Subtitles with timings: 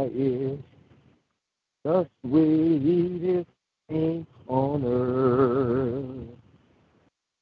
[0.00, 0.58] Is
[1.84, 3.48] the sweetest
[3.88, 6.36] thing on earth.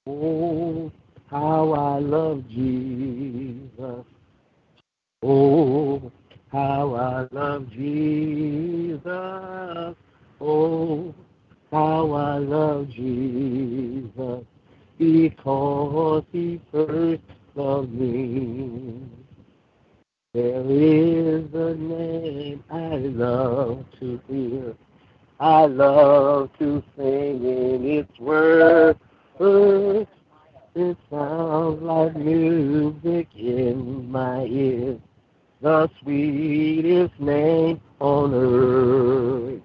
[0.06, 0.92] Oh,
[1.30, 4.04] how I love Jesus.
[5.22, 6.12] Oh,
[6.52, 9.00] how I love Jesus.
[10.38, 11.14] Oh,
[11.70, 14.44] how I love Jesus.
[14.98, 17.22] Because he first
[17.54, 19.21] loved me.
[20.34, 24.74] There is a name I love to hear.
[25.38, 28.98] I love to sing in its words.
[29.38, 34.98] It sounds like music in my ears.
[35.60, 39.60] The sweetest name on earth.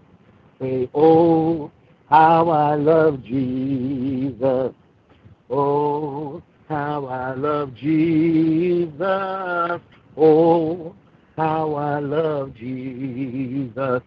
[0.60, 1.72] Say, oh,
[2.10, 4.74] how I love Jesus.
[5.50, 9.80] Oh, how I love Jesus.
[10.18, 10.96] Oh,
[11.36, 14.02] how I love Jesus.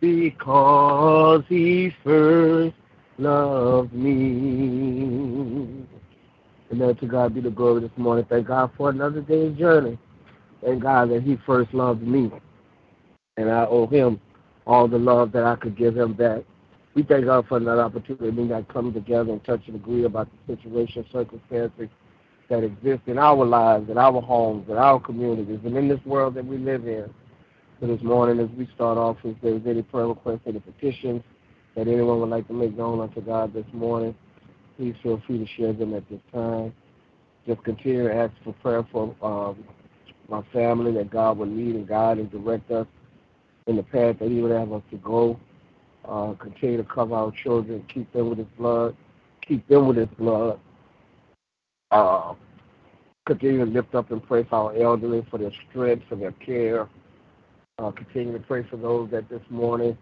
[0.00, 2.76] Because he first
[3.16, 5.86] loved me.
[6.70, 8.26] And then to God be the glory this morning.
[8.28, 9.98] Thank God for another day's journey.
[10.62, 12.30] Thank God that he first loved me.
[13.36, 14.20] And I owe him
[14.66, 16.42] all the love that I could give him back.
[16.94, 20.56] We thank God for another opportunity to come together and touch and agree about the
[20.56, 21.88] situation, circumstances
[22.48, 26.34] that exist in our lives, in our homes, in our communities, and in this world
[26.34, 27.12] that we live in.
[27.80, 31.22] So this morning, as we start off, if there's any prayer requests, any petitions
[31.74, 34.14] that anyone would like to make known unto God this morning,
[34.76, 36.72] please feel free to share them at this time.
[37.46, 39.64] Just continue to ask for prayer for um,
[40.28, 42.86] my family, that God will lead and guide and direct us
[43.66, 45.38] in the path that He would have us to go.
[46.06, 48.96] Uh, continue to cover our children, keep them with His blood,
[49.46, 50.60] keep them with His blood.
[51.94, 52.34] Uh,
[53.24, 56.88] continue to lift up and pray for our elderly, for their strength, for their care.
[57.78, 59.96] Uh, continue to pray for those that this morning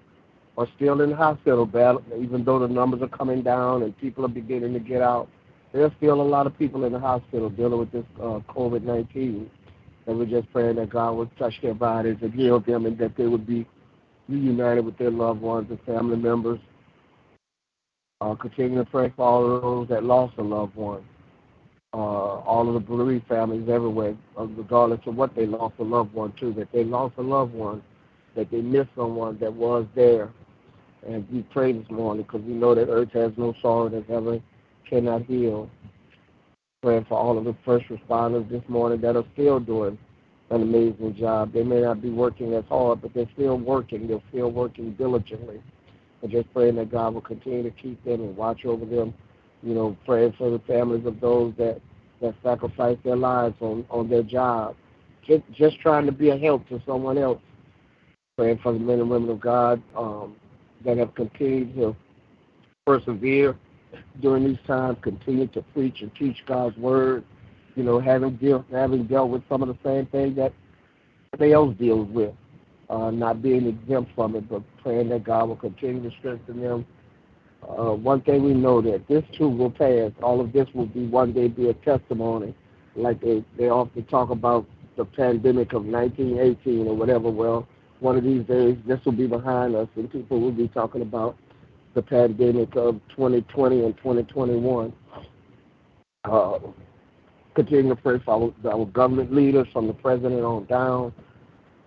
[0.57, 4.25] are still in the hospital battle, even though the numbers are coming down and people
[4.25, 5.29] are beginning to get out.
[5.75, 9.47] There's still a lot of people in the hospital dealing with this uh, COVID-19.
[10.07, 13.19] And we're just praying that God would touch their bodies and heal them and that
[13.19, 13.67] they would be
[14.31, 16.59] reunited with their loved ones and family members.
[18.23, 21.05] Uh, continue to pray for all those that lost a loved one.
[21.95, 26.13] Uh, all of the bereaved families everywhere, uh, regardless of what they lost a loved
[26.15, 27.83] one to, that they lost a loved one,
[28.35, 30.31] that they missed someone that was there.
[31.07, 34.43] And we pray this morning because we know that earth has no sorrow that heaven
[34.89, 35.69] cannot heal.
[36.83, 39.99] Praying for all of the first responders this morning that are still doing
[40.49, 41.53] an amazing job.
[41.53, 44.07] They may not be working as hard, but they're still working.
[44.07, 45.61] They're still working diligently.
[46.23, 49.13] And just praying that God will continue to keep them and watch over them.
[49.63, 51.81] You know, praying for the families of those that,
[52.21, 54.77] that sacrifice their lives on, on their job.
[55.27, 57.41] Just, just trying to be a help to someone else.
[58.37, 60.37] Praying for the men and women of God um,
[60.85, 61.95] that have continued to
[62.87, 63.57] persevere
[64.21, 67.25] during these times, continue to preach and teach God's word,
[67.77, 70.53] you know, having deal, having dealt with some of the same things that
[71.33, 72.35] everybody else deals with,
[72.91, 76.87] uh, not being exempt from it, but praying that God will continue to strengthen them.
[77.69, 80.11] Uh, one thing we know that this too will pass.
[80.23, 82.55] All of this will be one day be a testimony,
[82.97, 87.31] like they they often talk about the pandemic of 1918 or whatever.
[87.31, 87.67] Well,
[88.01, 91.37] one of these days this will be behind us, and people will be talking about
[91.95, 94.93] the pandemic of 2020 and 2021.
[96.25, 96.59] Uh,
[97.55, 101.13] continue to pray for our, our, government leaders from the president on down,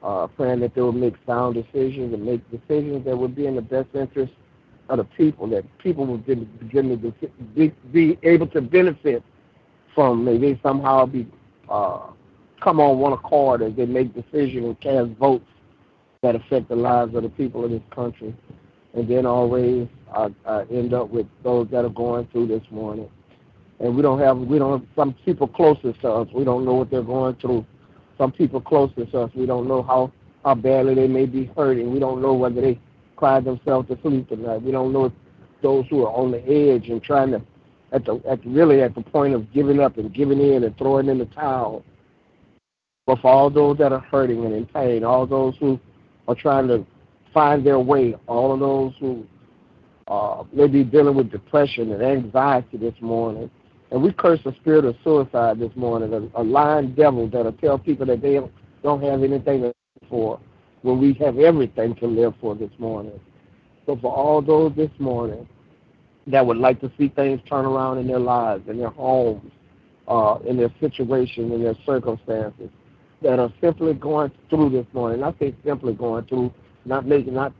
[0.03, 3.56] uh, praying that they will make sound decisions and make decisions that would be in
[3.56, 4.33] the best interest
[4.89, 6.47] of the people, that people will begin
[6.89, 7.13] to
[7.55, 9.23] be, be able to benefit
[9.93, 10.23] from.
[10.23, 11.27] May they somehow be
[11.69, 12.07] uh,
[12.61, 15.45] come on one accord as they make decisions and cast votes
[16.21, 18.35] that affect the lives of the people of this country
[18.95, 19.87] and then always
[20.71, 23.09] end up with those that are going through this morning.
[23.79, 26.27] And we don't have we don't have some people closest to us.
[26.33, 27.65] We don't know what they're going through.
[28.17, 30.11] Some people closest to us, we don't know how
[30.45, 31.91] how badly they may be hurting.
[31.91, 32.79] We don't know whether they
[33.15, 34.62] cried themselves to sleep tonight.
[34.62, 35.12] We don't know
[35.62, 37.41] those who are on the edge and trying to
[37.91, 41.07] at the at really at the point of giving up and giving in and throwing
[41.07, 41.83] in the towel.
[43.06, 45.79] But for all those that are hurting and in pain, all those who
[46.27, 46.85] are trying to
[47.33, 49.25] find their way, all of those who
[50.07, 53.50] uh, may be dealing with depression and anxiety this morning.
[53.91, 57.77] And we curse the spirit of suicide this morning, a, a lying devil that'll tell
[57.77, 58.39] people that they
[58.81, 59.73] don't have anything to
[60.09, 60.39] for
[60.85, 63.19] when we have everything to live for this morning.
[63.87, 65.47] So for all those this morning
[66.27, 69.51] that would like to see things turn around in their lives, in their homes,
[70.07, 72.69] uh, in their situation, in their circumstances,
[73.23, 75.23] that are simply going through this morning.
[75.23, 76.53] I say simply going through,
[76.85, 77.51] not making, not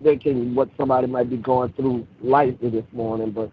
[0.00, 3.52] making what somebody might be going through lightly this morning, but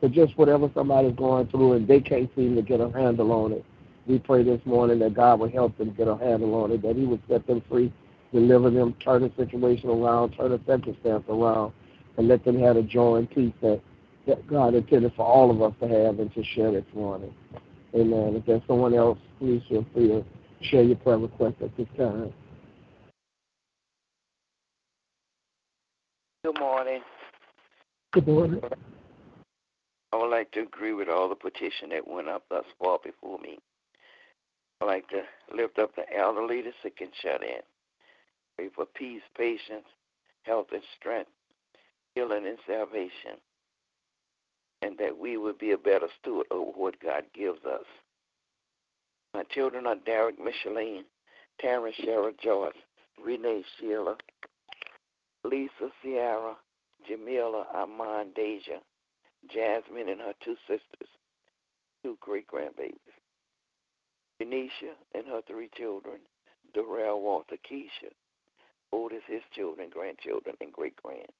[0.00, 3.52] for just whatever somebody's going through and they can't seem to get a handle on
[3.52, 3.64] it.
[4.06, 6.96] We pray this morning that God will help them get a handle on it, that
[6.96, 7.92] He would set them free,
[8.32, 11.72] deliver them, turn the situation around, turn the circumstance around,
[12.16, 13.80] and let them have the joy and peace that,
[14.26, 17.32] that God intended for all of us to have and to share this morning.
[17.94, 18.36] Amen.
[18.36, 20.24] If there's someone else, please feel free to
[20.62, 22.32] share your prayer request at this time.
[26.44, 27.00] Good morning.
[28.12, 28.60] Good morning.
[30.12, 33.38] I would like to agree with all the petition that went up thus far before
[33.38, 33.58] me.
[34.80, 35.22] I'd like to
[35.54, 37.60] lift up the elderly, the sick and shut in.
[38.56, 39.86] Pray for peace, patience,
[40.42, 41.30] health and strength,
[42.14, 43.38] healing and salvation,
[44.82, 47.84] and that we would be a better steward over what God gives us.
[49.34, 51.04] My children are Derek, Micheline,
[51.60, 52.72] Terrence, Sarah, Joyce,
[53.22, 54.16] Renee, Sheila,
[55.44, 56.56] Lisa, Sierra,
[57.06, 58.80] Jamila, Armand, Deja,
[59.52, 61.08] Jasmine and her two sisters,
[62.02, 62.96] two great grandbabies.
[64.40, 66.18] Denisha and her three children,
[66.74, 68.10] Darrell, Walter, Keisha,
[68.92, 71.30] Otis, his children, grandchildren, and great grand.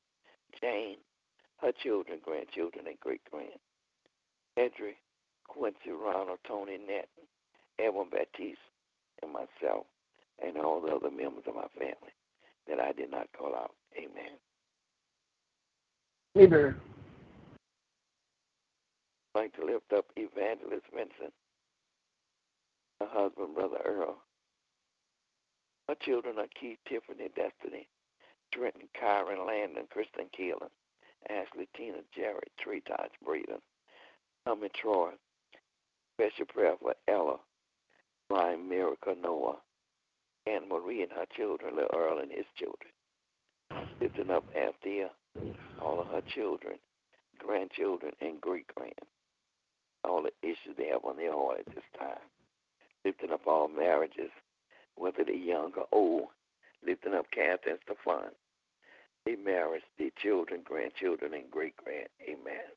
[0.60, 0.96] Jane,
[1.60, 3.58] her children, grandchildren, and great grand.
[4.56, 4.96] Edric,
[5.48, 7.08] Quincy, Ronald, Tony, Nat,
[7.78, 8.58] Edwin Baptiste,
[9.22, 9.87] and myself,
[10.44, 12.12] and all the other members of my family
[12.69, 13.72] that I did not call out.
[13.96, 14.37] Amen.
[16.38, 16.75] Amen.
[19.34, 21.32] I'd like to lift up Evangelist Vincent,
[23.00, 24.16] her husband, Brother Earl.
[25.88, 27.87] Her children are Keith, Tiffany, Destiny,
[28.53, 30.71] Trenton, Kyron, Landon, Kristen, Keelan,
[31.31, 33.61] Ashley, Tina, Jared, Tree Tots, Braden,
[34.44, 35.11] Tommy, Troy.
[36.15, 37.37] Special prayer for Ella,
[38.29, 39.56] Brian, Miracle, Noah,
[40.47, 42.91] Anne Marie and her children, little Earl and his children.
[44.00, 45.11] Lifting up Althea,
[45.83, 46.79] all of her children,
[47.38, 48.94] grandchildren, and great grand.
[50.05, 52.23] All the issues they have on their heart at this time.
[53.05, 54.31] Lifting up all marriages,
[54.96, 56.28] whether they're young or old.
[56.87, 58.31] Lifting up Kath and Stefan.
[59.25, 62.08] Their marriage, their children, grandchildren, and great grand.
[62.22, 62.70] Amen.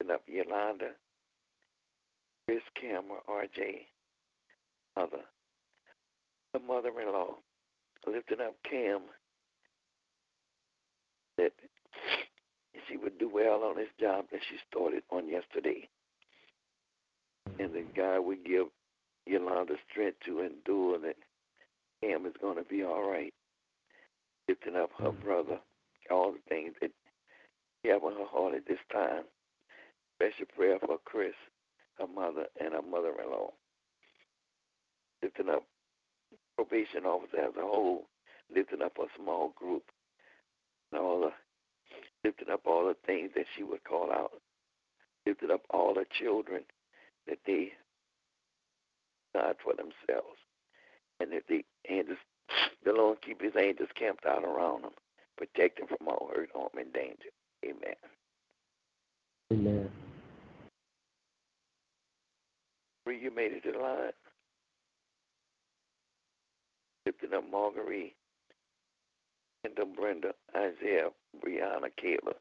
[0.00, 0.90] Lifting up Yolanda,
[2.46, 3.86] Chris Cameron, RJ,
[4.96, 5.24] mother,
[6.52, 7.36] her mother-in-law,
[8.06, 9.02] lifting up Cam,
[11.38, 11.52] that
[12.88, 15.88] she would do well on this job that she started on yesterday.
[17.58, 18.66] And that God would give
[19.26, 21.16] Yolanda strength to endure that
[22.02, 23.32] Cam is going to be all right.
[24.48, 25.22] Lifting up her mm.
[25.22, 25.58] brother,
[26.10, 26.90] all the things that
[27.82, 29.24] she have on her heart at this time.
[30.16, 31.34] Special prayer for Chris,
[31.98, 33.50] her mother, and her mother-in-law.
[35.22, 35.64] Lifting up
[36.56, 38.04] probation officer as a whole,
[38.54, 39.82] lifting up a small group,
[40.92, 41.32] and all the
[42.24, 44.32] lifting up all the things that she would call out,
[45.26, 46.62] lifted up all the children
[47.28, 47.72] that they
[49.34, 50.38] died for themselves,
[51.20, 52.18] and that the angels,
[52.84, 54.92] the Lord keep His angels camped out around them,
[55.36, 57.30] protect them from all hurt, harm, and danger.
[57.64, 57.94] Amen.
[59.52, 59.90] Amen.
[63.06, 64.10] You made it to the line.
[67.06, 68.14] Lifting up Marguerite,
[69.64, 71.08] and Brenda, Isaiah,
[71.44, 72.34] Brianna, Kayla,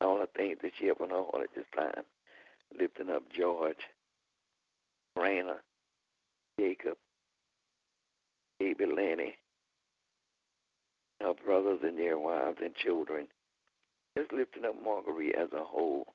[0.00, 2.04] all the things that she have on her heart at this time.
[2.78, 3.76] Lifting up George,
[5.18, 5.56] Raina,
[6.58, 6.96] Jacob,
[8.58, 9.36] baby Lenny,
[11.20, 13.26] her brothers and their wives and children.
[14.16, 16.06] Just lifting up Marguerite as a whole.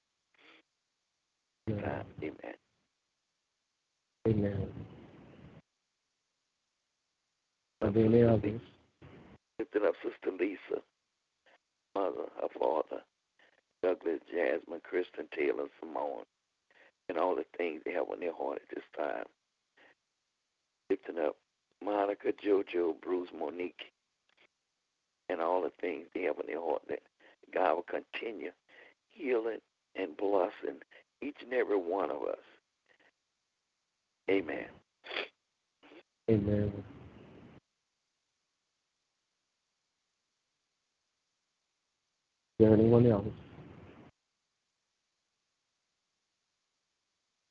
[1.70, 2.04] Amen.
[2.24, 2.56] Amen.
[4.28, 4.68] Amen.
[7.82, 8.62] Are there any others?
[9.60, 10.82] Lifting up Sister Lisa,
[11.94, 13.04] mother, her father,
[13.84, 16.24] Douglas, Jasmine, Kristen, Taylor, Simone,
[17.10, 19.26] and all the things they have on their heart at this time.
[20.90, 21.36] Lifting up
[21.84, 23.92] Monica, JoJo, Bruce, Monique,
[25.28, 27.02] and all the things they have on their heart that
[27.54, 28.52] God will continue
[29.10, 29.60] healing
[29.96, 30.80] and blessing
[31.22, 32.38] each and every one of us.
[34.30, 34.68] Amen.
[36.30, 36.72] Amen.
[42.60, 43.26] There anyone else?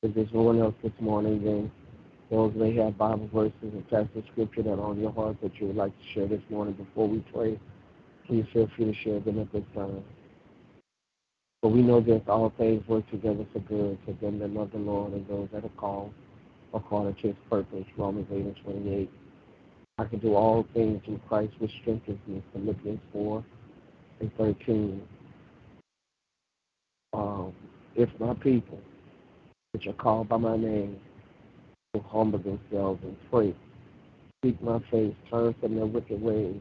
[0.03, 1.73] If there's no one else this morning, then
[2.31, 5.59] those may have Bible verses and text of scripture that are on your heart that
[5.59, 7.59] you would like to share this morning before we pray.
[8.27, 10.05] Please feel free to share them at this time.
[11.63, 14.79] But we know that all things work together for good to them that love the
[14.79, 16.13] Lord and those that are called
[16.75, 17.87] according to his purpose.
[17.97, 19.11] Romans 8 and 28.
[19.97, 22.43] I can do all things through Christ which strengthens me.
[22.53, 23.45] Philippians 4
[24.21, 25.03] and 13.
[27.13, 27.53] Um,
[27.95, 28.79] if my people,
[29.73, 30.99] which are called by my name,
[31.95, 33.55] will humble themselves and pray,
[34.45, 36.61] seek my face, turn from their wicked ways,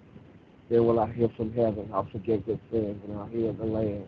[0.69, 1.89] then will I hear from heaven.
[1.93, 4.07] I'll forgive their sins and I'll heal the land.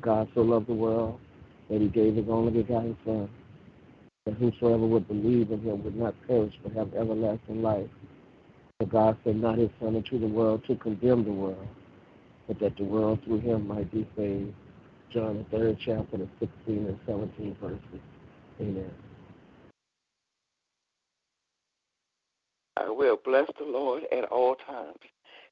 [0.00, 1.20] God so loved the world
[1.70, 3.28] that he gave his only begotten Son,
[4.26, 7.88] that whosoever would believe in him would not perish but have everlasting life.
[8.82, 11.68] For God sent not his Son into the world to condemn the world,
[12.48, 14.52] but that the world through him might be saved.
[15.12, 18.00] John, the third chapter, the 16 and 17 verses.
[18.60, 18.90] Amen.
[22.76, 24.98] I will bless the Lord at all times.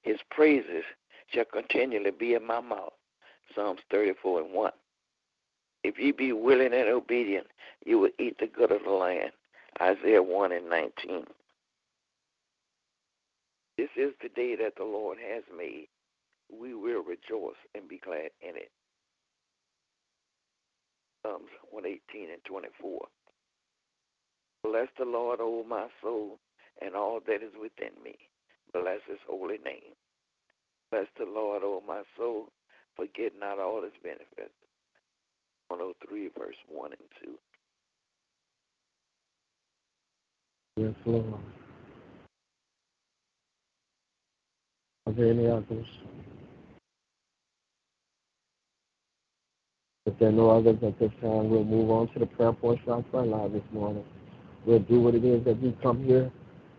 [0.02, 0.82] His praises
[1.32, 2.94] shall continually be in my mouth.
[3.54, 4.72] Psalms 34 and 1.
[5.84, 7.46] If ye be willing and obedient,
[7.86, 9.30] you will eat the good of the land.
[9.80, 11.26] Isaiah 1 and 19.
[13.80, 15.88] This is the day that the Lord has made.
[16.52, 18.70] We will rejoice and be glad in it.
[21.24, 23.00] Psalms 118 and 24.
[24.64, 26.38] Bless the Lord, O my soul,
[26.82, 28.16] and all that is within me.
[28.74, 29.96] Bless his holy name.
[30.90, 32.48] Bless the Lord, O my soul,
[32.96, 34.52] forget not all his benefits.
[35.68, 37.08] 103, verse 1 and
[40.76, 40.84] 2.
[40.84, 41.40] Yes, Lord.
[45.10, 45.86] Are there any others?
[50.06, 52.88] If there are no others at this time, we'll move on to the prayer portion
[52.90, 54.04] of our live this morning.
[54.64, 56.30] We'll do what it is that we come here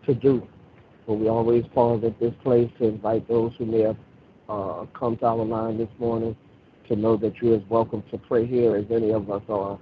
[0.06, 0.48] to do.
[1.06, 3.98] But we always pause at this place to invite those who may have
[4.48, 6.34] uh, come to our line this morning
[6.88, 9.78] to know that you're as welcome to pray here as any of us are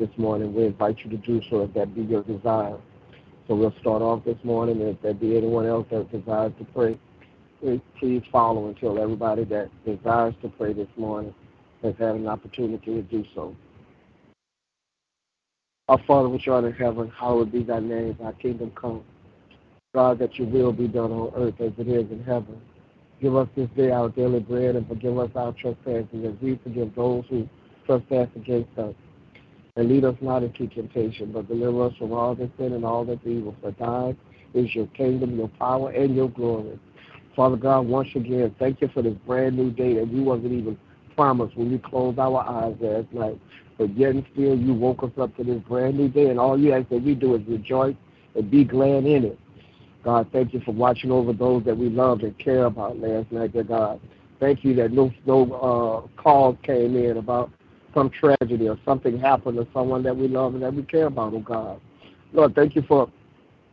[0.00, 0.52] this morning.
[0.52, 2.78] We invite you to do so if that be your desire.
[3.46, 4.80] So we'll start off this morning.
[4.80, 6.98] If there be anyone else that desires to pray,
[7.98, 11.34] please follow until everybody that desires to pray this morning
[11.82, 13.54] has had an opportunity to do so.
[15.88, 19.04] Our Father which art in heaven, hallowed be thy name, thy kingdom come.
[19.94, 22.60] God, that your will be done on earth as it is in heaven.
[23.20, 26.94] Give us this day our daily bread and forgive us our trespasses as we forgive
[26.94, 27.48] those who
[27.86, 28.94] trespass against us.
[29.76, 33.04] And lead us not into temptation, but deliver us from all that sin and all
[33.04, 33.54] that evil.
[33.60, 34.16] For thine
[34.54, 36.78] is your kingdom, your power, and your glory.
[37.34, 40.78] Father God, once again, thank you for this brand new day that we wasn't even
[41.16, 43.38] promised when we closed our eyes last night.
[43.78, 46.58] But yet and still, you woke us up to this brand new day, and all
[46.58, 47.96] you ask that we do is rejoice
[48.34, 49.38] and be glad in it.
[50.04, 53.52] God, thank you for watching over those that we love and care about last night,
[53.52, 54.00] dear God.
[54.40, 57.50] Thank you that no no uh, calls came in about
[57.94, 61.34] some tragedy or something happened to someone that we love and that we care about,
[61.34, 61.80] oh God.
[62.32, 63.10] Lord, thank you for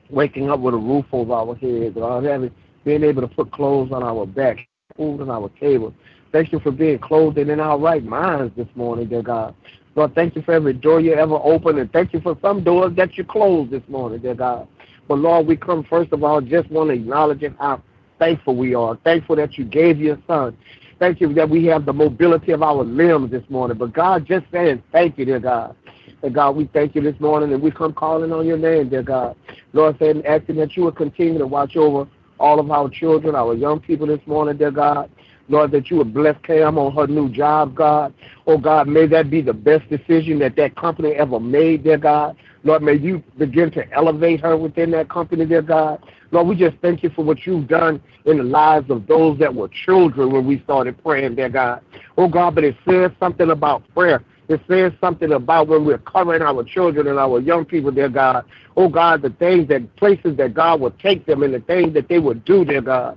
[0.10, 2.52] waking up with a roof over our heads, God, having
[2.90, 4.68] being able to put clothes on our back,
[4.98, 5.94] food on our table.
[6.32, 9.54] Thank you for being clothed and in our right minds this morning, dear God.
[9.94, 12.96] Lord, thank you for every door you ever opened, and thank you for some doors
[12.96, 14.68] that you closed this morning, dear God.
[15.08, 17.84] But Lord, we come first of all just want to acknowledge how
[18.18, 18.96] thankful we are.
[19.04, 20.58] Thankful that you gave your son.
[20.98, 23.78] Thank you that we have the mobility of our limbs this morning.
[23.78, 25.76] But God, just saying thank you, dear God.
[26.24, 29.04] And God, we thank you this morning and we come calling on your name, dear
[29.04, 29.36] God.
[29.74, 32.08] Lord, saying asking that you would continue to watch over
[32.40, 35.10] all of our children, our young people this morning, dear God.
[35.50, 38.14] Lord, that you would bless Cam on her new job, God.
[38.46, 42.38] Oh, God, may that be the best decision that that company ever made, dear God.
[42.64, 46.04] Lord, may you begin to elevate her within that company, dear God.
[46.32, 49.54] Lord, we just thank you for what you've done in the lives of those that
[49.54, 51.82] were children when we started praying, dear God.
[52.16, 54.24] Oh, God, but it says something about prayer.
[54.50, 58.46] It says something about when we're covering our children and our young people, dear God.
[58.76, 62.08] Oh, God, the things that, places that God will take them and the things that
[62.08, 63.16] they would do, dear God.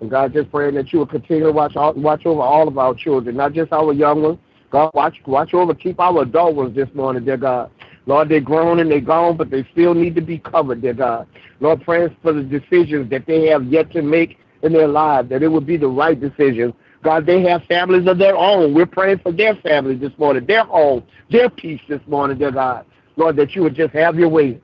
[0.00, 2.78] And God, just praying that you will continue to watch all, watch over all of
[2.78, 4.38] our children, not just our young ones.
[4.70, 7.70] God, watch watch over, keep our adult ones this morning, dear God.
[8.06, 11.26] Lord, they're grown and they're gone, but they still need to be covered, dear God.
[11.60, 15.42] Lord, praying for the decisions that they have yet to make in their lives, that
[15.42, 16.74] it would be the right decisions.
[17.08, 18.74] God, they have families of their own.
[18.74, 22.84] We're praying for their families this morning, their home, their peace this morning, dear God.
[23.16, 24.60] Lord, that you would just have your way.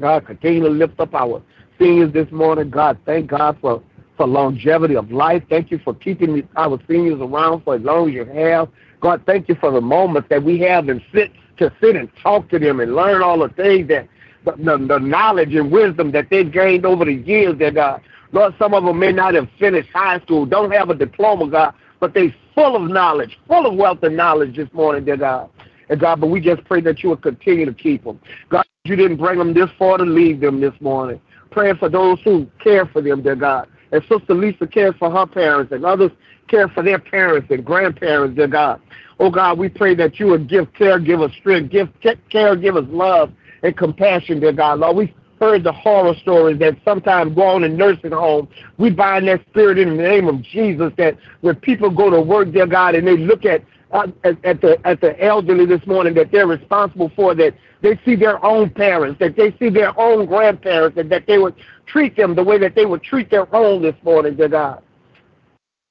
[0.00, 1.42] God, continue to lift up our
[1.78, 2.70] seniors this morning.
[2.70, 3.82] God, thank God for,
[4.16, 5.42] for longevity of life.
[5.50, 8.70] Thank you for keeping our seniors around for as long as you have.
[9.02, 12.48] God, thank you for the moments that we have and sit to sit and talk
[12.48, 14.08] to them and learn all the things that
[14.44, 18.02] the, the, the knowledge and wisdom that they've gained over the years that God,
[18.32, 21.74] Lord, some of them may not have finished high school, don't have a diploma, God,
[22.00, 25.48] but they full of knowledge, full of wealth and knowledge this morning, dear God.
[25.88, 28.20] And God, but we just pray that you will continue to keep them.
[28.50, 31.20] God, you didn't bring them this far to leave them this morning.
[31.50, 33.68] Praying for those who care for them, dear God.
[33.90, 36.10] And Sister Lisa cares for her parents, and others
[36.48, 38.80] care for their parents and grandparents, dear God.
[39.18, 44.40] Oh God, we pray that you would give caregivers strength, give caregivers love and compassion,
[44.40, 44.80] dear God.
[44.80, 48.48] Lord, we've heard the horror stories that sometimes go on in nursing homes.
[48.76, 52.52] We bind that spirit in the name of Jesus that when people go to work,
[52.52, 56.12] dear God, and they look at uh, at, at the at the elderly this morning
[56.14, 60.26] that they're responsible for, that they see their own parents, that they see their own
[60.26, 61.54] grandparents, and that they would
[61.86, 64.82] treat them the way that they would treat their own this morning, dear God.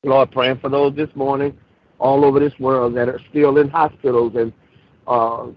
[0.03, 1.57] Lord, praying for those this morning
[1.99, 4.53] all over this world that are still in hospitals and
[5.07, 5.47] uh,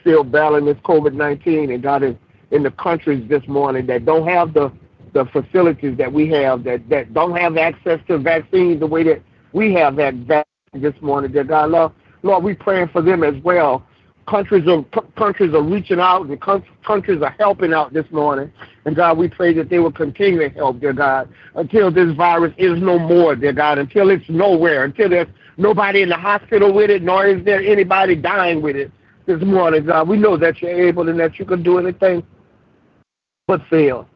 [0.00, 2.18] still battling this COVID-19 and God in,
[2.50, 4.72] in the countries this morning that don't have the,
[5.12, 9.22] the facilities that we have, that, that don't have access to vaccines the way that
[9.52, 11.70] we have that vaccine this morning, dear God.
[11.70, 11.92] Lord,
[12.22, 13.86] Lord, we praying for them as well.
[14.28, 14.84] Countries are
[15.16, 18.52] countries are reaching out and countries are helping out this morning.
[18.84, 22.52] And God, we pray that they will continue to help, dear God, until this virus
[22.58, 26.90] is no more, dear God, until it's nowhere, until there's nobody in the hospital with
[26.90, 28.90] it, nor is there anybody dying with it
[29.26, 30.08] this morning, God.
[30.08, 32.22] We know that you're able and that you can do anything
[33.46, 34.08] but fail.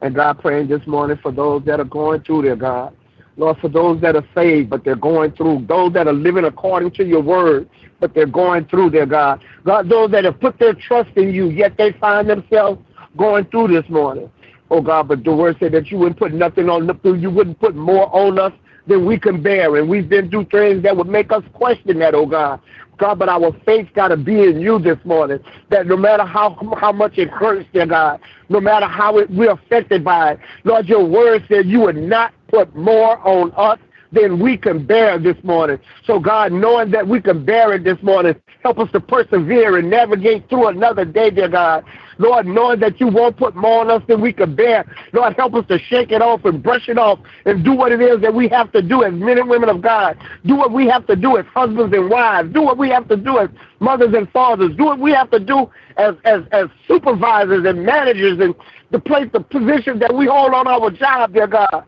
[0.00, 2.96] And God, praying this morning for those that are going through there, God.
[3.36, 6.92] Lord, for those that are saved, but they're going through, those that are living according
[6.92, 7.68] to your word,
[8.00, 9.42] but they're going through there, God.
[9.64, 12.80] God, those that have put their trust in you, yet they find themselves
[13.16, 14.30] going through this morning.
[14.70, 16.88] Oh God, but the word said that you wouldn't put nothing on
[17.20, 18.52] you wouldn't put more on us
[18.86, 19.76] than we can bear.
[19.76, 22.60] And we've been through things that would make us question that, oh God.
[22.98, 25.38] God, but our faith got to be in you this morning.
[25.70, 29.52] That no matter how how much it hurts, dear God, no matter how it, we're
[29.52, 33.78] affected by it, Lord, your word said you would not put more on us
[34.12, 35.78] than we can bear this morning.
[36.06, 39.90] So, God, knowing that we can bear it this morning, help us to persevere and
[39.90, 41.84] navigate through another day, dear God.
[42.18, 44.84] Lord, knowing that you won't put more on us than we can bear.
[45.12, 48.00] Lord, help us to shake it off and brush it off and do what it
[48.00, 50.18] is that we have to do as men and women of God.
[50.46, 52.52] Do what we have to do as husbands and wives.
[52.52, 53.48] Do what we have to do as
[53.80, 54.74] mothers and fathers.
[54.76, 58.54] Do what we have to do as, as, as supervisors and managers and
[58.90, 61.84] the place, the position that we hold on our job, dear God.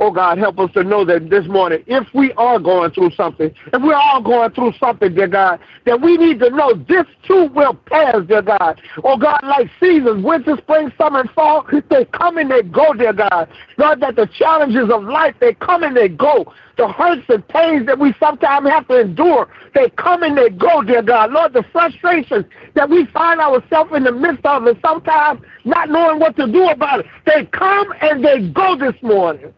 [0.00, 3.54] Oh God, help us to know that this morning, if we are going through something,
[3.72, 7.48] if we're all going through something, dear God, that we need to know this too
[7.54, 8.80] will pass, dear God.
[9.04, 13.12] Oh God, like seasons, winter, spring, summer, and fall, they come and they go, dear
[13.12, 13.48] God.
[13.78, 16.52] Lord, that the challenges of life, they come and they go.
[16.76, 20.82] The hurts and pains that we sometimes have to endure, they come and they go,
[20.82, 21.30] dear God.
[21.30, 26.18] Lord, the frustrations that we find ourselves in the midst of and sometimes not knowing
[26.18, 29.54] what to do about it, they come and they go this morning.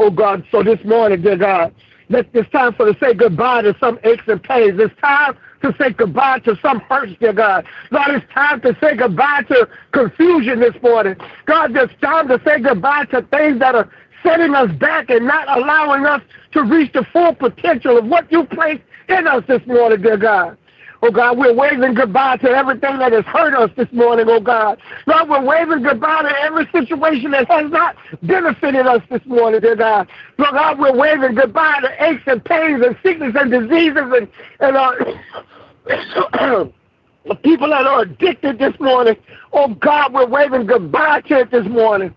[0.00, 1.74] Oh God, so this morning, dear God,
[2.08, 4.78] let it's time for to say goodbye to some aches and pains.
[4.78, 7.66] It's time to say goodbye to some hurts, dear God.
[7.90, 11.16] God, it's time to say goodbye to confusion this morning.
[11.46, 13.90] God, it's time to say goodbye to things that are
[14.22, 18.44] setting us back and not allowing us to reach the full potential of what you
[18.44, 20.56] placed in us this morning, dear God.
[21.00, 24.80] Oh God, we're waving goodbye to everything that has hurt us this morning, oh God.
[25.06, 29.76] Lord, we're waving goodbye to every situation that has not benefited us this morning, dear
[29.76, 30.08] God.
[30.38, 34.76] Lord God, we're waving goodbye to aches and pains and sickness and diseases and, and
[34.76, 34.94] uh,
[37.26, 39.14] the people that are addicted this morning.
[39.52, 42.12] Oh God, we're waving goodbye to it this morning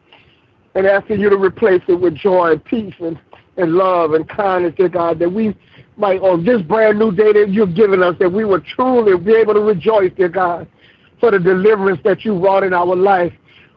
[0.73, 3.19] and asking you to replace it with joy and peace and,
[3.57, 5.55] and love and kindness, dear God, that we
[6.01, 9.33] might on this brand new day that you've given us, that we will truly be
[9.35, 10.67] able to rejoice, dear God,
[11.19, 13.31] for the deliverance that you wrought in our life.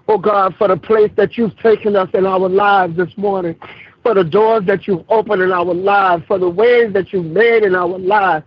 [0.09, 3.55] Oh God, for the place that you've taken us in our lives this morning,
[4.03, 7.63] for the doors that you've opened in our lives, for the ways that you've made
[7.63, 8.45] in our lives.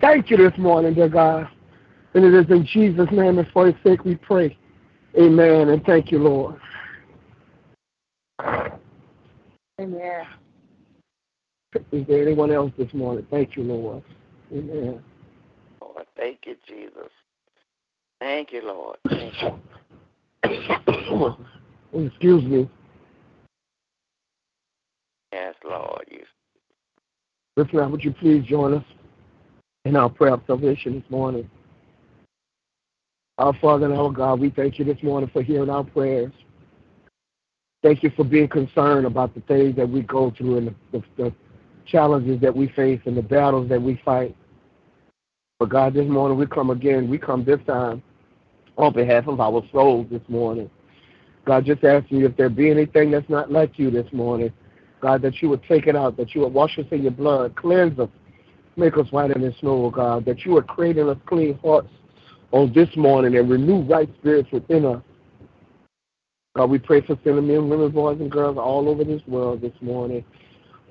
[0.00, 1.48] Thank you this morning, dear God.
[2.14, 4.56] And it is in Jesus' name and for his sake we pray.
[5.18, 5.68] Amen.
[5.68, 6.56] And thank you, Lord.
[9.80, 10.26] Amen.
[11.92, 13.26] Is there anyone else this morning?
[13.30, 14.02] Thank you, Lord.
[14.52, 15.00] Amen.
[15.80, 17.10] Lord, thank you, Jesus.
[18.18, 18.98] Thank you, Lord.
[19.08, 21.36] Thank you.
[22.06, 22.68] Excuse me.
[25.32, 26.04] Yes, Lord.
[26.10, 26.24] You.
[27.56, 28.84] Listen, now, would you please join us
[29.84, 31.48] in our prayer of salvation this morning?
[33.38, 36.32] Our Father and our God, we thank you this morning for hearing our prayers.
[37.82, 41.04] Thank you for being concerned about the things that we go through and the, the,
[41.16, 41.32] the
[41.86, 44.36] challenges that we face and the battles that we fight.
[45.58, 47.10] But God, this morning we come again.
[47.10, 48.02] We come this time
[48.78, 50.70] on behalf of our souls this morning.
[51.44, 54.52] God, just asking you if there be anything that's not like you this morning,
[55.00, 57.56] God, that you would take it out, that you would wash us in your blood,
[57.56, 58.08] cleanse us,
[58.76, 61.88] make us whiter than snow, oh God, that you would create in us clean hearts
[62.52, 65.02] on this morning and renew right spirits within us.
[66.56, 69.72] God, we pray for sinner men, women, boys, and girls all over this world this
[69.80, 70.24] morning.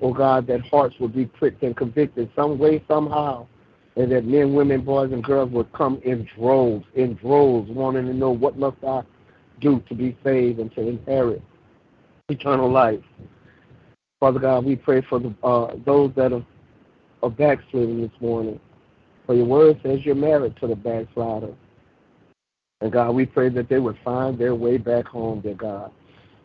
[0.02, 3.46] Oh God, that hearts will be pricked and convicted some way, somehow,
[3.96, 8.14] and that men, women, boys, and girls will come in droves, in droves, wanting to
[8.14, 9.02] know what must I
[9.60, 11.42] do to be saved and to inherit
[12.30, 13.00] eternal life.
[14.20, 16.44] Father God, we pray for the, uh, those that are,
[17.22, 18.60] are backsliding this morning.
[19.26, 21.54] For your word says you're married to the backslider.
[22.80, 25.92] And God, we pray that they would find their way back home, dear God.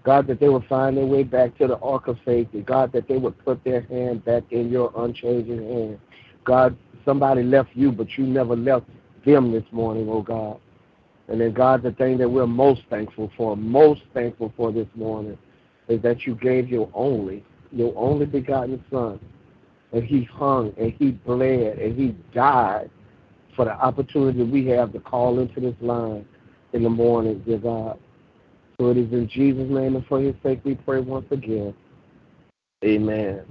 [0.05, 2.61] God, that they would find their way back to the ark of safety.
[2.61, 5.99] God, that they would put their hand back in your unchanging hand.
[6.43, 8.85] God, somebody left you, but you never left
[9.25, 10.59] them this morning, oh God.
[11.27, 15.39] And then, God, the thing that we're most thankful for, most thankful for this morning,
[15.87, 19.19] is that you gave your only, your only begotten Son.
[19.91, 22.91] And he hung and he bled and he died
[23.55, 26.25] for the opportunity we have to call into this line
[26.73, 27.97] in the morning, dear God.
[28.79, 31.73] So it is in Jesus' name and for his sake we pray once again.
[32.83, 33.43] Amen.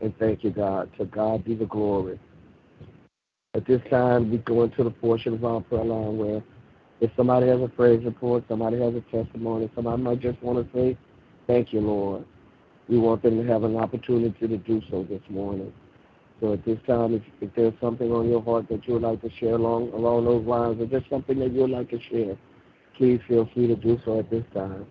[0.00, 0.90] And thank you, God.
[0.98, 2.18] To God be the glory.
[3.54, 6.42] At this time, we go into the portion of our prayer line where
[7.00, 10.78] if somebody has a praise report, somebody has a testimony, somebody might just want to
[10.78, 10.96] say,
[11.46, 12.26] Thank you, Lord.
[12.88, 15.72] We want them to have an opportunity to do so this morning.
[16.40, 19.22] So at this time, if, if there's something on your heart that you would like
[19.22, 22.36] to share along along those lines, or just something that you would like to share,
[22.98, 24.84] please feel free to do so at this time.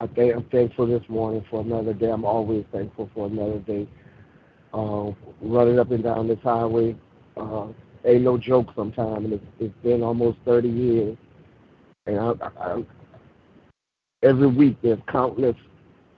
[0.00, 2.08] I thank, I'm thankful this morning for another day.
[2.08, 3.88] I'm always thankful for another day.
[4.72, 6.94] Uh, running up and down this highway
[7.36, 7.66] uh,
[8.04, 11.16] ain't no joke sometimes, and it's, it's been almost 30 years.
[12.06, 12.84] And I, I,
[14.22, 15.56] every week there's countless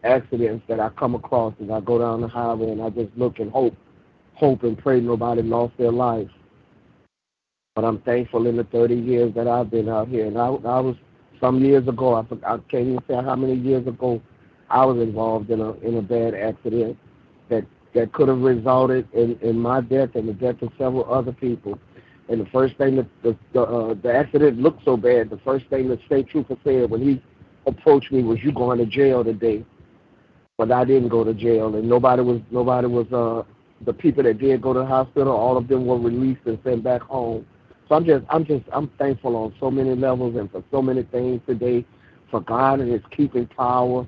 [0.05, 3.39] accidents that I come across as I go down the highway, and I just look
[3.39, 3.75] and hope,
[4.35, 6.29] hope and pray nobody lost their life.
[7.81, 10.81] But I'm thankful in the 30 years that I've been out here, and I, I
[10.81, 10.97] was
[11.41, 12.13] some years ago.
[12.15, 14.21] I, I can't even say how many years ago
[14.69, 16.99] I was involved in a in a bad accident
[17.49, 17.65] that
[17.95, 21.79] that could have resulted in in my death and the death of several other people.
[22.29, 25.31] And the first thing that the the, uh, the accident looked so bad.
[25.31, 27.23] The first thing the state trooper said when he
[27.65, 29.65] approached me was, "You going to jail today?"
[30.59, 33.43] But I didn't go to jail, and nobody was nobody was uh
[33.87, 35.33] the people that did go to the hospital.
[35.33, 37.47] All of them were released and sent back home.
[37.91, 41.03] So I'm just I'm just I'm thankful on so many levels and for so many
[41.03, 41.85] things today,
[42.31, 44.07] for God and His keeping power.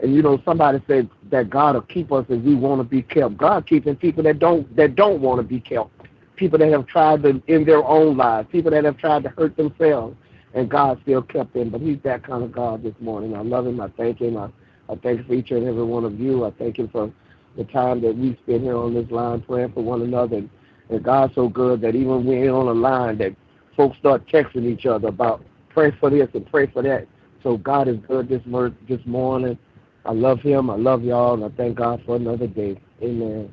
[0.00, 3.02] And you know, somebody said that God will keep us if we want to be
[3.02, 3.36] kept.
[3.36, 5.90] God keeping people that don't that don't want to be kept.
[6.36, 9.56] People that have tried to in their own lives, people that have tried to hurt
[9.56, 10.16] themselves,
[10.54, 11.70] and God still kept them.
[11.70, 13.34] But He's that kind of God this morning.
[13.34, 13.80] I love Him.
[13.80, 14.36] I thank Him.
[14.36, 14.50] I,
[14.88, 16.44] I thank for each and every one of you.
[16.44, 17.12] I thank Him for
[17.56, 20.36] the time that we spend here on this line praying for one another.
[20.36, 20.50] And,
[20.88, 23.34] and God's so good that even when we're on a line, that
[23.76, 27.06] folks start texting each other about pray for this and pray for that.
[27.42, 28.42] So God is good this
[28.88, 29.58] this morning.
[30.04, 30.70] I love Him.
[30.70, 32.80] I love y'all, and I thank God for another day.
[33.02, 33.52] Amen.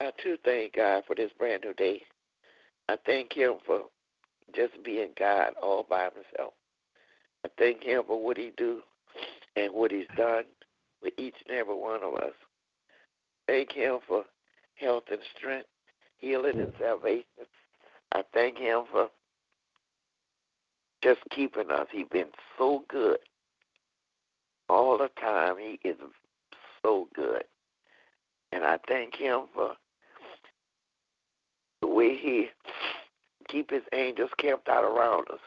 [0.00, 2.02] I too thank God for this brand new day.
[2.88, 3.82] I thank Him for
[4.54, 6.54] just being God all by Himself.
[7.44, 8.80] I thank Him for what He do
[9.56, 10.44] and what He's done
[11.02, 12.32] with each and every one of us.
[13.48, 14.24] Thank Him for
[14.74, 15.66] health and strength,
[16.18, 17.24] healing and salvation.
[18.12, 19.08] I thank Him for
[21.02, 21.86] just keeping us.
[21.90, 23.18] He's been so good
[24.68, 25.56] all the time.
[25.58, 25.96] He is
[26.82, 27.44] so good.
[28.52, 29.72] And I thank Him for
[31.80, 32.48] the way He
[33.48, 35.40] keep His angels camped out around us,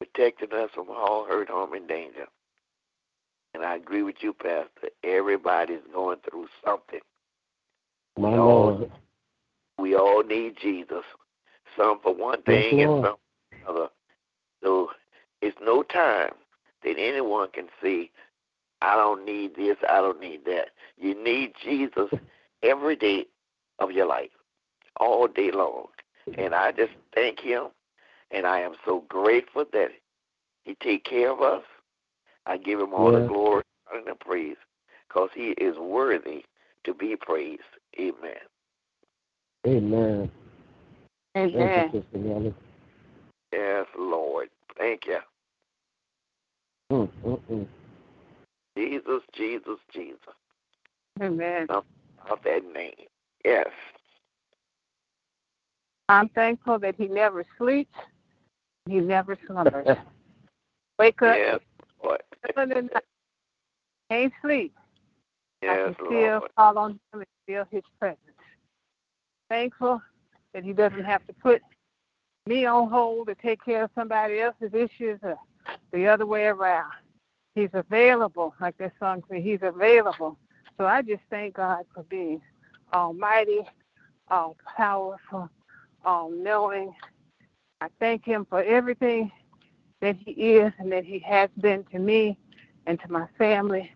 [0.00, 2.26] protecting us from all hurt, harm, and danger.
[3.66, 4.90] I agree with you, Pastor.
[5.02, 7.00] Everybody's going through something.
[8.16, 8.90] My we all, Lord.
[9.78, 11.02] we all need Jesus.
[11.76, 13.16] Some for one thing Yes, and some
[13.64, 13.88] for another.
[14.62, 14.90] So
[15.42, 16.30] it's no time
[16.84, 18.10] that anyone can say,
[18.82, 20.68] I don't need this, I don't need that.
[20.96, 22.10] You need Jesus
[22.62, 23.26] every day
[23.80, 24.30] of your life,
[25.00, 25.86] all day long.
[26.38, 27.66] And I just thank him
[28.30, 29.88] and I am so grateful that
[30.64, 31.62] he take care of us.
[32.46, 33.22] I give him all Yes.
[33.22, 34.56] the glory and the praise
[35.08, 36.44] because he is worthy
[36.84, 37.62] to be praised.
[37.98, 38.36] Amen.
[39.66, 40.30] Amen.
[41.34, 42.04] Thank Amen.
[42.12, 42.54] you,
[43.52, 44.48] Yes, Lord.
[44.78, 45.18] Thank you.
[46.92, 47.66] Mm, mm, mm.
[48.76, 50.18] Jesus, Jesus, Jesus.
[51.20, 51.66] Amen.
[51.68, 51.84] Of
[52.44, 52.92] that name.
[53.44, 53.68] Yes.
[56.08, 57.94] I'm thankful that he never sleeps.
[58.86, 59.96] He never slumbers.
[60.98, 61.60] Wake up, Yes,
[62.46, 62.90] Middle of
[64.10, 64.74] can't sleep.
[65.62, 66.42] I can still Lord.
[66.56, 68.20] call on him and feel his presence.
[69.48, 70.00] Thankful
[70.52, 71.62] that he doesn't have to put
[72.46, 75.36] me on hold to take care of somebody else's issues or
[75.92, 76.92] the other way around.
[77.54, 80.38] He's available, like that song said, he's available.
[80.78, 82.40] So I just thank God for being
[82.92, 83.62] almighty,
[84.30, 85.48] all powerful,
[86.04, 86.94] all knowing.
[87.80, 89.32] I thank him for everything
[90.00, 92.38] that he is and that he has been to me
[92.86, 93.90] and to my family.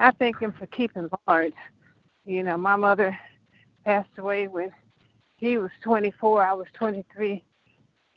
[0.00, 1.54] I thank him for keeping Lawrence.
[2.24, 3.18] You know, my mother
[3.84, 4.72] passed away when
[5.36, 7.44] he was 24, I was 23.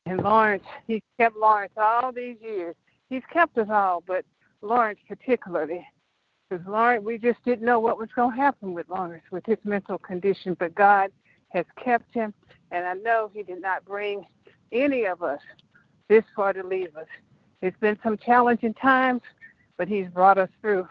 [0.06, 2.76] And Lawrence, he kept Lawrence all these years.
[3.10, 4.26] He's kept us all, but
[4.62, 5.86] Lawrence particularly.
[6.50, 9.58] Because Lawrence, we just didn't know what was going to happen with Lawrence with his
[9.64, 11.12] mental condition, but God
[11.50, 12.34] has kept him.
[12.72, 14.26] And I know he did not bring
[14.72, 15.40] any of us
[16.10, 17.08] this far to leave us.
[17.62, 19.22] It's been some challenging times,
[19.78, 20.88] but he's brought us through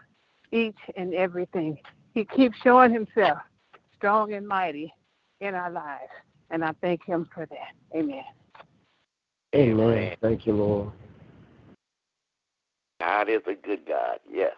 [0.53, 1.79] each and everything.
[2.15, 3.39] He keeps showing himself
[3.97, 4.93] strong and mighty
[5.41, 6.11] in our lives.
[6.51, 7.97] And I thank him for that.
[7.97, 8.25] Amen.
[9.55, 9.81] Amen.
[9.81, 10.17] Amen.
[10.21, 10.93] Thank you, Lord.
[13.01, 14.19] God is a good God.
[14.31, 14.55] Yes.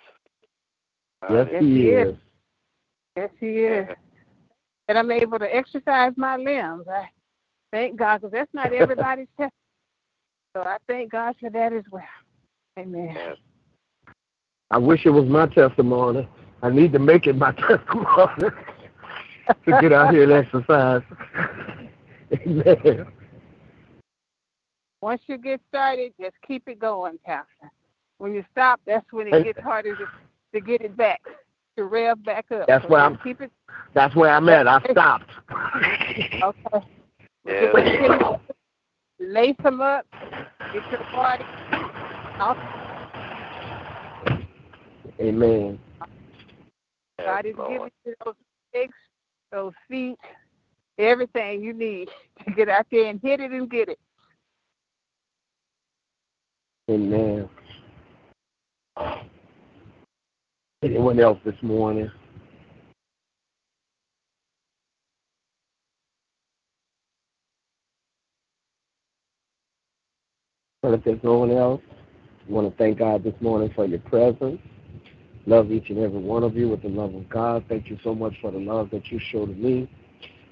[1.30, 2.08] Yes, Yes, He he is.
[2.08, 2.14] is.
[3.16, 3.86] Yes, he is.
[4.88, 6.86] And I'm able to exercise my limbs.
[6.88, 7.08] I
[7.72, 9.52] thank God because that's not everybody's test.
[10.56, 12.02] So I thank God for that as well.
[12.78, 13.34] Amen.
[14.70, 16.26] I wish it was my testimony.
[16.62, 18.48] I need to make it my testimony
[19.66, 21.02] to get out here and exercise.
[22.32, 23.06] Amen.
[25.02, 27.70] Once you get started, just keep it going, Pastor.
[28.16, 30.06] When you stop, that's when it gets harder to,
[30.54, 31.20] to get it back,
[31.76, 32.66] to rev back up.
[32.66, 33.52] That's so where I'm- Keep it
[33.92, 34.66] That's where I'm at.
[34.66, 35.30] I stopped.
[36.42, 36.86] okay.
[37.46, 38.40] Yes.
[39.26, 40.06] Get Lace them up.
[40.72, 41.44] Get your body.
[42.40, 42.56] off.
[45.20, 45.78] Amen.
[47.18, 48.34] God is giving you those
[48.74, 48.94] legs,
[49.50, 50.16] those feet,
[50.98, 52.08] everything you need
[52.44, 53.98] to get out there and hit it and get it.
[56.90, 57.48] Amen.
[60.82, 62.10] Anyone else this morning?
[70.94, 71.82] If there's no one else,
[72.48, 74.60] I want to thank God this morning for your presence.
[75.46, 77.64] Love each and every one of you with the love of God.
[77.68, 79.88] Thank you so much for the love that you show to me.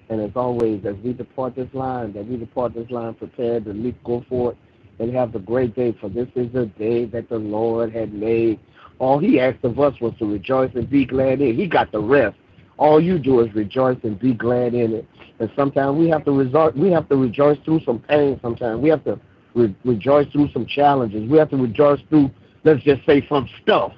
[0.09, 3.73] And as always, as we depart this line, that we depart this line prepared to
[3.73, 4.57] leap, go forth
[4.99, 8.61] and have the great day, for this is the day that the Lord had made.
[8.99, 11.57] All he asked of us was to rejoice and be glad in it.
[11.57, 12.37] He got the rest.
[12.77, 15.09] All you do is rejoice and be glad in it.
[15.41, 18.39] And sometimes we have to resort, we have to rejoice through some pain.
[18.43, 19.19] Sometimes we have to
[19.55, 21.29] re- rejoice through some challenges.
[21.29, 22.31] We have to rejoice through,
[22.65, 23.93] let's just say, some stuff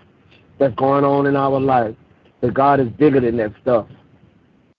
[0.59, 1.95] that's going on in our life.
[2.41, 3.87] But God is bigger than that stuff.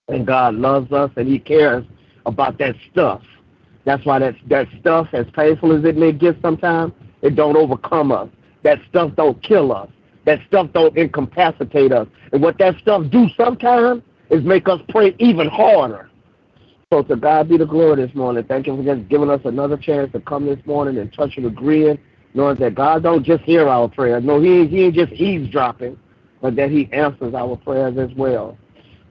[0.08, 1.84] And God loves us and He cares
[2.26, 3.22] about that stuff.
[3.86, 8.12] That's why that that stuff, as painful as it may get sometimes, it don't overcome
[8.12, 8.30] us.
[8.64, 9.90] That stuff don't kill us.
[10.26, 12.08] That stuff don't incapacitate us.
[12.34, 16.07] And what that stuff do sometimes is make us pray even harder.
[16.92, 18.46] So to God be the glory this morning.
[18.46, 21.46] Thank you for just giving us another chance to come this morning and touch and
[21.46, 22.00] agreeing,
[22.34, 24.24] knowing that God don't just hear our prayers.
[24.24, 26.00] No, He ain't, he ain't just eavesdropping,
[26.42, 28.58] but that He answers our prayers as well.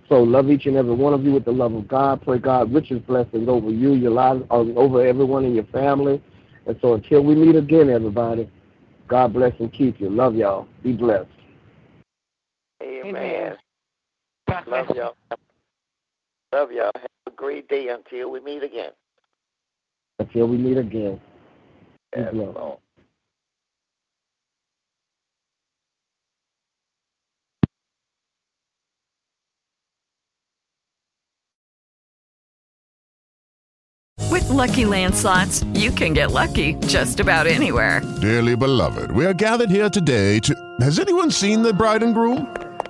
[0.08, 2.22] So love each and every one of you with the love of God.
[2.22, 6.22] Pray God richest blessings over you, your lives, uh, over everyone in your family.
[6.66, 8.48] And so until we meet again, everybody,
[9.08, 10.08] God bless and keep you.
[10.08, 10.66] Love y'all.
[10.82, 11.28] Be blessed.
[12.82, 13.56] Amen.
[14.66, 15.16] Love y'all.
[16.52, 16.92] Love y'all.
[17.37, 18.92] Have a great day until we meet again.
[20.18, 21.20] Until we meet again.
[22.14, 22.55] Be Yes, blessed.
[22.57, 22.79] Lord.
[34.31, 38.03] With Lucky Land slots, you can get lucky just about anywhere.
[38.20, 40.55] Dearly beloved, we are gathered here today to.
[40.81, 42.55] Has anyone seen the bride and groom?